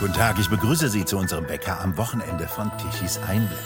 [0.00, 3.58] Guten Tag, ich begrüße Sie zu unserem Bäcker am Wochenende von Tichys Einblick.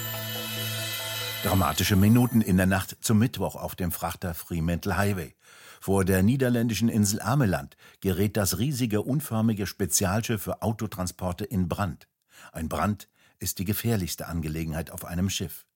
[1.44, 5.36] Dramatische Minuten in der Nacht zum Mittwoch auf dem Frachter Fremantle Highway.
[5.80, 12.08] Vor der niederländischen Insel Ameland gerät das riesige unförmige Spezialschiff für Autotransporte in Brand.
[12.50, 13.08] Ein Brand
[13.38, 15.66] ist die gefährlichste Angelegenheit auf einem Schiff.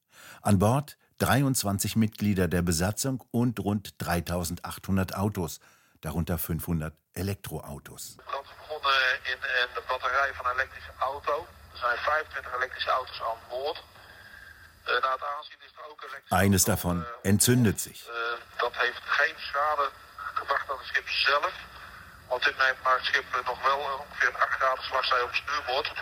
[0.43, 5.61] An Bord 23 Mitglieder der Besatzung und rund 3800 Autos,
[6.01, 8.17] darunter 500 Elektroautos
[9.33, 9.39] in
[9.77, 11.47] een batterij van een elektrische auto.
[11.73, 13.21] Er zijn 25 elektrische Autos
[15.37, 18.01] aanzien is er ook elektrische Eines davon entzündet sich.
[18.57, 21.55] Dat heeft geen schade gebracht aan het schip zelf.
[22.29, 25.93] Want dit neemt maar het schip nog wel ongeveer een 8 graden slagzij op stuurboord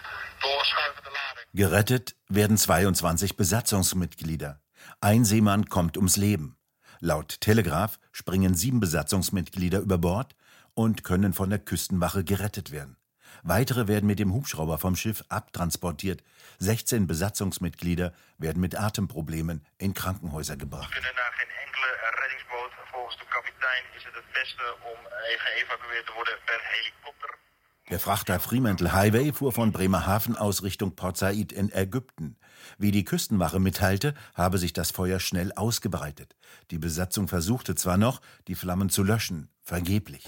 [0.40, 1.46] door schuivende lading.
[1.52, 4.60] Gerettet werden 22 Besatzungsmitglieder.
[4.98, 6.58] Ein Seemann kommt ums Leben.
[7.00, 10.34] Laut Telegraph springen sieben Besatzungsmitglieder über Bord
[10.74, 12.96] und können von der Küstenwache gerettet werden.
[13.42, 16.22] Weitere werden mit dem Hubschrauber vom Schiff abtransportiert.
[16.58, 20.88] 16 Besatzungsmitglieder werden mit Atemproblemen in Krankenhäuser gebracht.
[20.88, 22.72] We kunnen naar geen enkele reddingsboot.
[22.92, 24.98] Volgens de kapitein is het het beste om
[25.46, 27.45] geëvacueerd te worden per helikopter.
[27.88, 32.36] Der Frachter Fremantle Highway fuhr von Bremerhaven aus Richtung Port Said in Ägypten.
[32.78, 36.34] Wie die Küstenwache mitteilte, habe sich das Feuer schnell ausgebreitet.
[36.72, 40.24] Die Besatzung versuchte zwar noch, die Flammen zu löschen, vergeblich.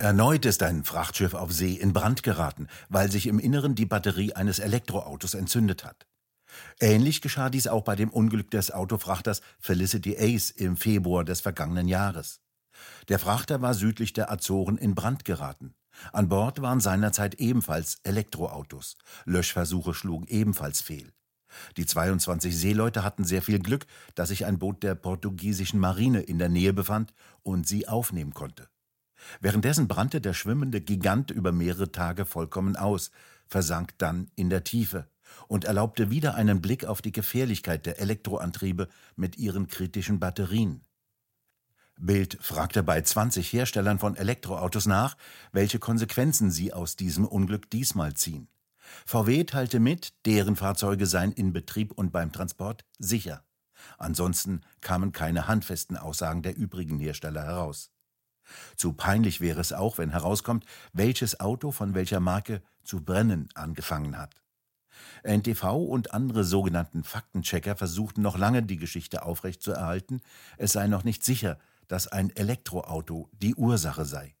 [0.00, 4.32] Erneut ist ein Frachtschiff auf See in Brand geraten, weil sich im Inneren die Batterie
[4.32, 6.08] eines Elektroautos entzündet hat.
[6.80, 11.86] Ähnlich geschah dies auch bei dem Unglück des Autofrachters Felicity Ace im Februar des vergangenen
[11.86, 12.40] Jahres.
[13.08, 15.74] Der Frachter war südlich der Azoren in Brand geraten.
[16.12, 18.96] An Bord waren seinerzeit ebenfalls Elektroautos.
[19.24, 21.12] Löschversuche schlugen ebenfalls fehl.
[21.76, 26.38] Die 22 Seeleute hatten sehr viel Glück, dass sich ein Boot der portugiesischen Marine in
[26.38, 28.68] der Nähe befand und sie aufnehmen konnte.
[29.40, 33.10] Währenddessen brannte der schwimmende Gigant über mehrere Tage vollkommen aus,
[33.46, 35.08] versank dann in der Tiefe
[35.48, 40.82] und erlaubte wieder einen Blick auf die Gefährlichkeit der Elektroantriebe mit ihren kritischen Batterien.
[41.98, 45.16] Bild fragte bei 20 Herstellern von Elektroautos nach,
[45.52, 48.48] welche Konsequenzen sie aus diesem Unglück diesmal ziehen.
[49.06, 53.44] VW teilte mit, deren Fahrzeuge seien in Betrieb und beim Transport sicher.
[53.98, 57.90] Ansonsten kamen keine handfesten Aussagen der übrigen Hersteller heraus.
[58.76, 64.18] Zu peinlich wäre es auch, wenn herauskommt, welches Auto von welcher Marke zu brennen angefangen
[64.18, 64.42] hat.
[65.24, 70.20] NTV und andere sogenannten Faktenchecker versuchten noch lange die Geschichte aufrechtzuerhalten,
[70.58, 71.58] es sei noch nicht sicher,
[71.88, 74.34] dass ein Elektroauto die Ursache sei.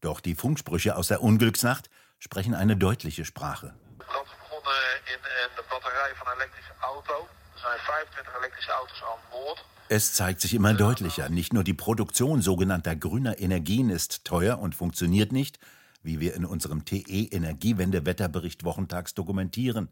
[0.00, 3.74] Doch die Funksprüche aus der Unglücksnacht sprechen eine deutliche Sprache.
[3.98, 7.28] Brand begonnen in een batterij van een elektrische auto.
[7.54, 9.64] Er zijn 25 elektrische auto's aan boord.
[9.88, 14.76] Es zeigt sich immer deutlicher, nicht nur die Produktion sogenannter grüner Energien ist teuer und
[14.76, 15.58] funktioniert nicht,
[16.02, 19.88] wie wir in unserem TE Energiewende-Wetterbericht wochentags dokumentieren.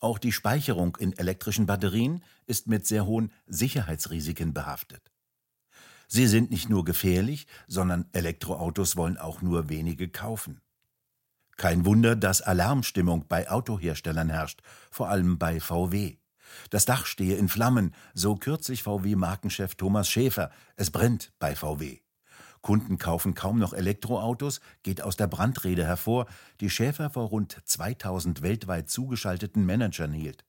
[0.00, 5.11] Auch die Speicherung in elektrischen Batterien ist mit sehr hohen Sicherheitsrisiken behaftet.
[6.14, 10.60] Sie sind nicht nur gefährlich, sondern Elektroautos wollen auch nur wenige kaufen.
[11.56, 16.18] Kein Wunder, dass Alarmstimmung bei Autoherstellern herrscht, vor allem bei VW.
[16.68, 20.50] Das Dach stehe in Flammen, so kürzlich VW-Markenchef Thomas Schäfer.
[20.76, 22.00] Es brennt bei VW.
[22.60, 26.26] Kunden kaufen kaum noch Elektroautos, geht aus der Brandrede hervor,
[26.60, 30.44] die Schäfer vor rund 2000 weltweit zugeschalteten Managern hielt.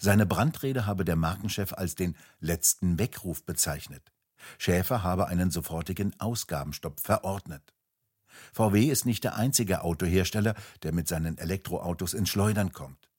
[0.00, 4.10] Seine Brandrede habe der Markenchef als den letzten Weckruf bezeichnet.
[4.58, 7.74] Schäfer habe einen sofortigen Ausgabenstopp verordnet.
[8.52, 13.10] VW ist nicht der einzige Autohersteller, der mit seinen Elektroautos ins Schleudern kommt.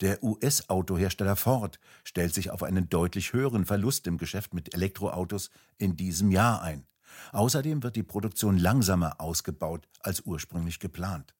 [0.00, 5.96] Der US-Autohersteller Ford stellt sich auf einen deutlich höheren Verlust im Geschäft mit Elektroautos in
[5.96, 6.86] diesem Jahr ein.
[7.32, 11.34] Außerdem wird die Produktion langsamer ausgebaut als ursprünglich geplant.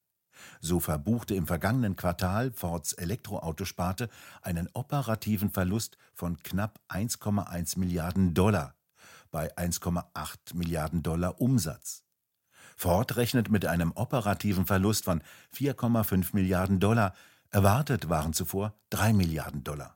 [0.59, 4.09] So verbuchte im vergangenen Quartal Fords Elektroautosparte
[4.41, 8.75] einen operativen Verlust von knapp 1,1 Milliarden Dollar
[9.33, 12.05] bei 1,8 Milliarden Dollar Umsatz.
[12.77, 15.21] Ford rechnet mit einem operativen Verlust von
[15.53, 17.13] 4,5 Milliarden Dollar
[17.53, 19.95] Erwartet waren zuvor 3 Milliarden Dollar.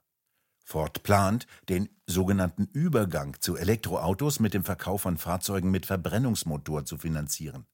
[0.63, 7.00] Ford plant, den sogenannten Übergang zu Elektroautos mit dem Verkauf von Fahrzeugen mit Verbrennungsmotor zu
[7.00, 7.66] finanzieren.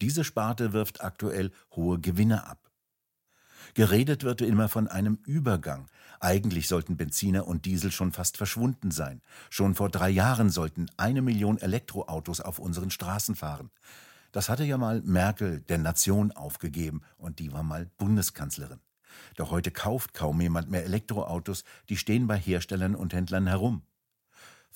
[0.00, 2.65] Diese Sparte wirft aktuell hohe Gewinne ab.
[3.74, 5.86] Geredet wird immer von einem Übergang.
[6.20, 9.20] Eigentlich sollten Benziner und Diesel schon fast verschwunden sein.
[9.50, 13.70] Schon vor drei Jahren sollten eine Million Elektroautos auf unseren Straßen fahren.
[14.32, 18.80] Das hatte ja mal Merkel der Nation aufgegeben und die war mal Bundeskanzlerin.
[19.36, 23.82] Doch heute kauft kaum jemand mehr Elektroautos, die stehen bei Herstellern und Händlern herum.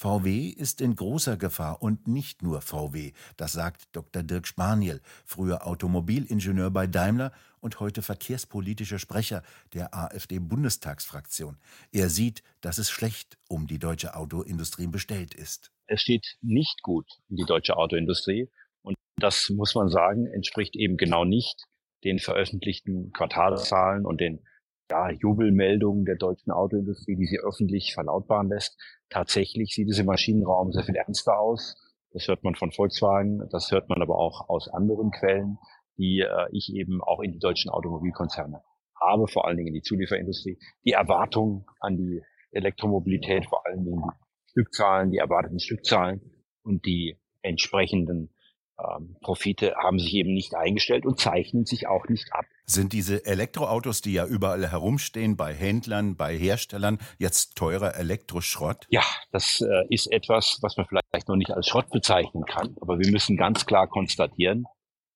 [0.00, 4.22] VW ist in großer Gefahr und nicht nur VW, das sagt Dr.
[4.22, 9.42] Dirk Spaniel, früher Automobilingenieur bei Daimler und heute verkehrspolitischer Sprecher
[9.74, 11.58] der AfD-Bundestagsfraktion.
[11.92, 15.70] Er sieht, dass es schlecht um die deutsche Autoindustrie bestellt ist.
[15.86, 18.48] Es steht nicht gut um die deutsche Autoindustrie
[18.80, 21.66] und das muss man sagen, entspricht eben genau nicht
[22.04, 24.40] den veröffentlichten Quartalszahlen und den
[24.90, 28.76] ja, Jubelmeldungen der deutschen Autoindustrie, die sie öffentlich verlautbaren lässt.
[29.08, 31.76] Tatsächlich sieht es im Maschinenraum sehr viel ernster aus.
[32.12, 35.58] Das hört man von Volkswagen, das hört man aber auch aus anderen Quellen,
[35.96, 38.62] die äh, ich eben auch in die deutschen Automobilkonzerne
[39.00, 40.58] habe, vor allen Dingen in die Zulieferindustrie.
[40.84, 46.20] Die Erwartung an die Elektromobilität, vor allen Dingen die Stückzahlen, die erwarteten Stückzahlen
[46.64, 48.34] und die entsprechenden
[48.80, 52.46] ähm, Profite haben sich eben nicht eingestellt und zeichnen sich auch nicht ab.
[52.64, 58.86] Sind diese Elektroautos, die ja überall herumstehen, bei Händlern, bei Herstellern, jetzt teurer Elektroschrott?
[58.90, 62.76] Ja, das äh, ist etwas, was man vielleicht noch nicht als Schrott bezeichnen kann.
[62.80, 64.64] Aber wir müssen ganz klar konstatieren,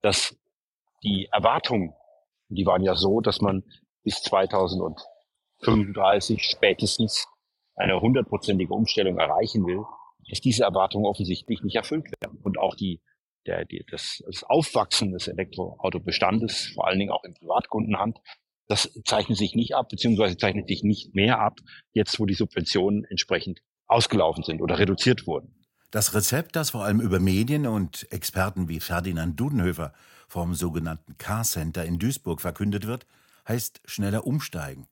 [0.02, 0.36] dass
[1.02, 1.94] die Erwartungen,
[2.48, 3.62] die waren ja so, dass man
[4.02, 7.26] bis 2035 spätestens
[7.76, 9.84] eine hundertprozentige Umstellung erreichen will,
[10.28, 12.38] dass diese Erwartungen offensichtlich nicht erfüllt werden.
[12.42, 13.00] Und auch die
[13.46, 18.18] der, die, das, das Aufwachsen des Elektroautobestandes, vor allen Dingen auch in Privatkundenhand,
[18.66, 21.60] das zeichnet sich nicht ab, beziehungsweise zeichnet sich nicht mehr ab,
[21.92, 25.54] jetzt wo die Subventionen entsprechend ausgelaufen sind oder reduziert wurden.
[25.90, 29.92] Das Rezept, das vor allem über Medien und Experten wie Ferdinand Dudenhöfer
[30.26, 33.06] vom sogenannten Car Center in Duisburg verkündet wird,
[33.46, 34.88] heißt schneller umsteigen.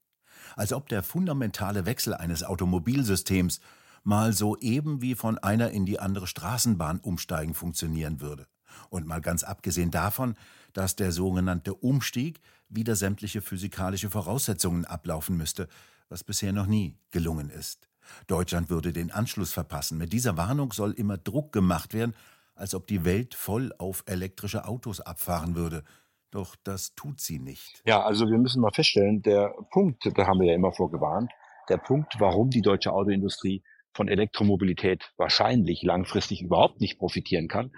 [0.55, 3.61] Als ob der fundamentale Wechsel eines Automobilsystems
[4.05, 8.47] mal so eben wie von einer in die andere Straßenbahn umsteigen funktionieren würde.
[8.91, 10.35] Und mal ganz abgesehen davon,
[10.73, 15.69] dass der sogenannte Umstieg wieder sämtliche physikalische Voraussetzungen ablaufen müsste,
[16.09, 17.89] was bisher noch nie gelungen ist.
[18.27, 19.99] Deutschland würde den Anschluss verpassen.
[19.99, 22.15] Mit dieser Warnung soll immer Druck gemacht werden,
[22.55, 25.85] als ob die Welt voll auf elektrische Autos abfahren würde.
[26.31, 27.83] Doch das tut sie nicht.
[27.85, 31.31] Ja, also wir müssen mal feststellen, der Punkt, da haben wir ja immer vorgewarnt,
[31.69, 33.63] der Punkt, warum die deutsche Autoindustrie
[33.95, 37.73] von Elektromobilität wahrscheinlich langfristig überhaupt nicht profitieren kann,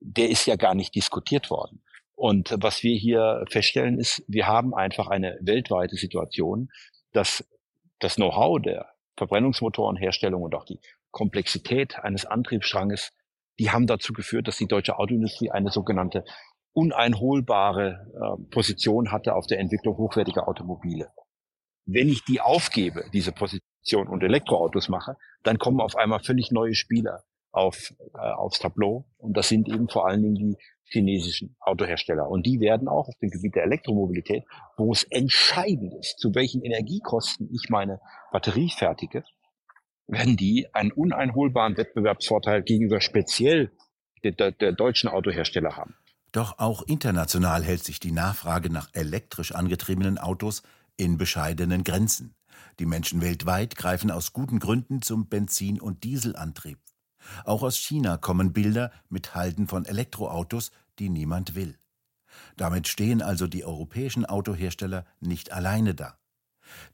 [0.00, 1.82] der ist ja gar nicht diskutiert worden.
[2.14, 6.68] Und was wir hier feststellen ist, wir haben einfach eine weltweite Situation,
[7.12, 7.44] dass
[8.00, 10.80] das Know-how der Verbrennungsmotorenherstellung und auch die
[11.10, 13.12] Komplexität eines Antriebsstranges,
[13.58, 16.24] die haben dazu geführt, dass die deutsche Autoindustrie eine sogenannte
[16.72, 21.10] uneinholbare äh, Position hatte auf der Entwicklung hochwertiger Automobile.
[21.86, 23.62] Wenn ich die aufgebe, diese Position,
[23.96, 29.06] und Elektroautos mache, dann kommen auf einmal völlig neue Spieler auf, äh, aufs Tableau.
[29.16, 32.28] Und das sind eben vor allen Dingen die chinesischen Autohersteller.
[32.28, 34.44] Und die werden auch auf dem Gebiet der Elektromobilität,
[34.76, 38.00] wo es entscheidend ist, zu welchen Energiekosten ich meine
[38.32, 39.24] Batterie fertige,
[40.06, 43.72] werden die einen uneinholbaren Wettbewerbsvorteil gegenüber speziell
[44.24, 45.94] der, der deutschen Autohersteller haben.
[46.32, 50.62] Doch auch international hält sich die Nachfrage nach elektrisch angetriebenen Autos
[50.96, 52.34] in bescheidenen Grenzen.
[52.78, 56.78] Die Menschen weltweit greifen aus guten Gründen zum Benzin- und Dieselantrieb.
[57.44, 61.78] Auch aus China kommen Bilder mit Halten von Elektroautos, die niemand will.
[62.56, 66.18] Damit stehen also die europäischen Autohersteller nicht alleine da.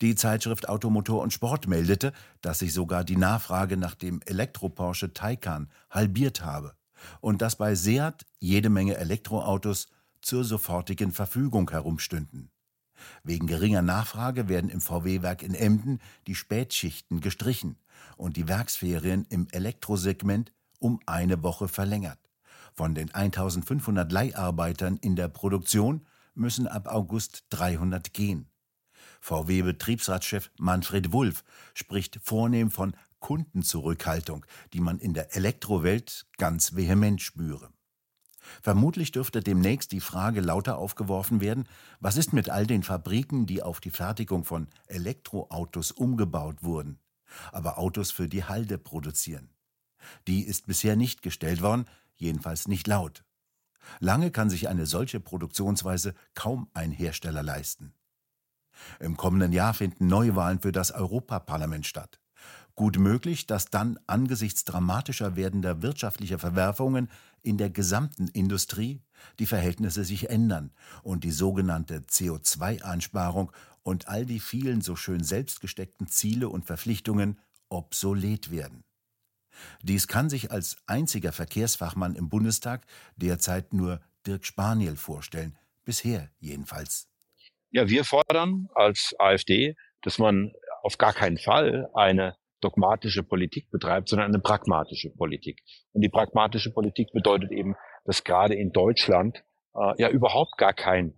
[0.00, 5.69] Die Zeitschrift Automotor und Sport meldete, dass sich sogar die Nachfrage nach dem Elektro-Porsche Taycan
[5.90, 6.76] halbiert habe
[7.20, 9.89] und dass bei Seat jede Menge Elektroautos
[10.20, 12.50] zur sofortigen Verfügung herumstünden.
[13.23, 17.77] Wegen geringer Nachfrage werden im VW-Werk in Emden die Spätschichten gestrichen
[18.17, 22.19] und die Werksferien im Elektrosegment um eine Woche verlängert.
[22.75, 28.49] Von den 1500 Leiharbeitern in der Produktion müssen ab August 300 gehen.
[29.20, 34.44] VW-Betriebsratschef Manfred Wulff spricht vornehm von Kundenzurückhaltung,
[34.75, 37.70] die man in der Elektrowelt ganz vehement spüre.
[38.63, 41.67] Vermutlich dürfte demnächst die Frage lauter aufgeworfen werden,
[42.01, 46.98] was ist mit all den Fabriken, die auf die Fertigung von Elektroautos umgebaut wurden,
[47.53, 49.51] aber Autos für die Halde produzieren.
[50.27, 51.86] Die ist bisher nicht gestellt worden,
[52.17, 53.24] jedenfalls nicht laut.
[54.01, 57.94] Lange kann sich eine solche Produktionsweise kaum ein Hersteller leisten.
[58.98, 62.20] Im kommenden Jahr finden Neuwahlen für das Europaparlament statt.
[62.76, 67.08] Gut möglich, dass dann angesichts dramatischer werdender wirtschaftlicher Verwerfungen
[67.43, 69.00] in der gesamten Industrie
[69.38, 70.72] die Verhältnisse sich ändern
[71.04, 73.52] und die sogenannte CO2-Einsparung
[73.84, 77.38] und all die vielen so schön selbst gesteckten Ziele und Verpflichtungen
[77.69, 78.82] obsolet werden.
[79.82, 87.08] Dies kann sich als einziger Verkehrsfachmann im Bundestag derzeit nur Dirk Spaniel vorstellen, bisher jedenfalls.
[87.70, 90.52] Ja, wir fordern als AfD, dass man
[90.82, 95.63] auf gar keinen Fall eine dogmatische Politik betreibt, sondern eine pragmatische Politik.
[95.93, 99.44] Und die pragmatische Politik bedeutet eben, dass gerade in Deutschland
[99.75, 101.15] äh, ja überhaupt gar kein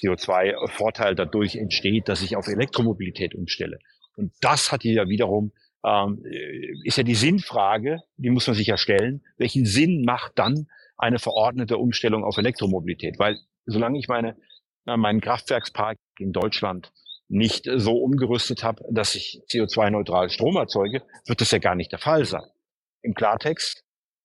[0.00, 3.78] CO2-Vorteil dadurch entsteht, dass ich auf Elektromobilität umstelle.
[4.16, 5.52] Und das hat ja wiederum,
[5.84, 6.22] ähm,
[6.84, 9.22] ist ja die Sinnfrage, die muss man sich ja stellen.
[9.36, 13.18] Welchen Sinn macht dann eine verordnete Umstellung auf Elektromobilität?
[13.18, 14.36] Weil solange ich meine,
[14.84, 16.92] meinen Kraftwerkspark in Deutschland
[17.28, 21.98] nicht so umgerüstet habe, dass ich CO2-neutral Strom erzeuge, wird das ja gar nicht der
[21.98, 22.44] Fall sein.
[23.02, 23.84] Im Klartext,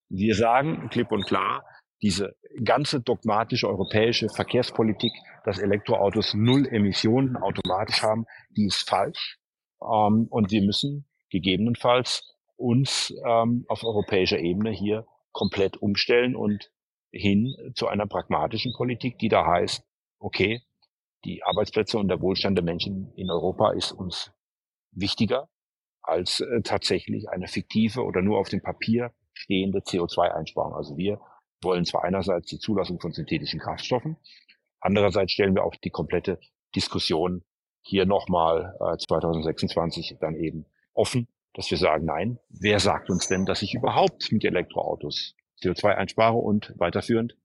[0.10, 1.64] wir sagen klipp und klar,
[2.02, 5.12] diese ganze dogmatische europäische Verkehrspolitik,
[5.46, 9.38] dass Elektroautos null Emissionen automatisch haben, die ist falsch.
[9.82, 16.72] Ähm, und wir müssen gegebenenfalls uns ähm, auf europäischer Ebene hier komplett umstellen und
[17.12, 19.84] hin zu einer pragmatischen Politik, die da heißt,
[20.20, 20.62] okay,
[21.26, 24.32] die Arbeitsplätze und der Wohlstand der Menschen in Europa ist uns
[24.92, 25.50] wichtiger
[26.02, 30.74] als äh, tatsächlich eine fiktive oder nur auf dem Papier stehende CO2-Einsparung.
[30.74, 31.20] Also wir
[31.62, 34.18] wollen zwar einerseits die Zulassung von synthetischen Kraftstoffen,
[34.80, 36.40] andererseits stellen wir auch die komplette
[36.76, 37.44] Diskussion
[37.82, 43.46] hier nochmal äh, 2026 dann eben offen, dass wir sagen, nein, wer sagt uns denn,
[43.46, 47.36] dass ich überhaupt mit Elektroautos CO2 einspare und weiterführend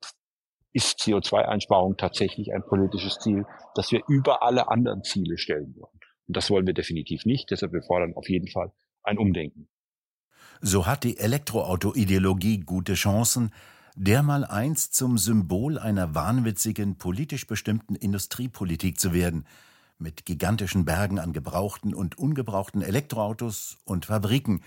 [0.76, 5.98] ist CO2-Einsparung tatsächlich ein politisches Ziel, das wir über alle anderen Ziele stellen wollen.
[6.28, 7.50] Und das wollen wir definitiv nicht.
[7.50, 9.68] Deshalb wir fordern auf jeden Fall ein Umdenken.
[10.60, 13.52] So hat die Elektroauto-Ideologie gute Chancen,
[13.94, 19.46] dermal einst zum Symbol einer wahnwitzigen, politisch bestimmten Industriepolitik zu werden,
[19.98, 24.60] mit gigantischen Bergen an gebrauchten und ungebrauchten Elektroautos und Fabriken,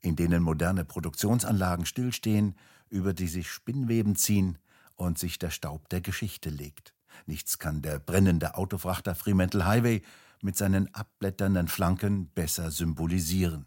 [0.00, 2.54] in denen moderne Produktionsanlagen stillstehen,
[2.88, 4.58] über die sich Spinnweben ziehen,
[4.96, 6.94] und sich der Staub der Geschichte legt.
[7.26, 10.02] Nichts kann der brennende Autofrachter Fremantle Highway
[10.42, 13.66] mit seinen abblätternden Flanken besser symbolisieren.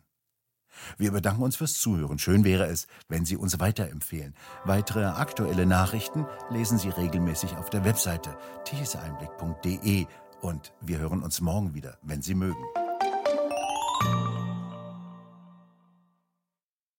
[0.97, 2.19] Wir bedanken uns fürs Zuhören.
[2.19, 4.35] Schön wäre es, wenn Sie uns weiterempfehlen.
[4.65, 10.05] Weitere aktuelle Nachrichten lesen Sie regelmäßig auf der Webseite thiseinblick.de
[10.41, 12.63] und wir hören uns morgen wieder, wenn Sie mögen.